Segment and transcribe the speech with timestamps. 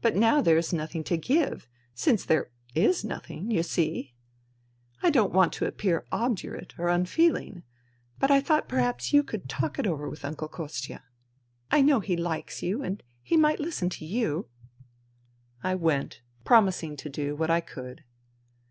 [0.00, 1.68] But now there is nothing to give...
[1.92, 4.14] since there is nothing, you see?
[5.02, 7.64] I don't want to appear obdurate or unfeeling;
[8.18, 11.02] but I thought perhaps you could talk it over with Uncle Kostia.
[11.72, 14.46] 154 FUTILITY I know he likes you and he might Hsten to you."
[15.62, 18.02] I went, promising to do what I could.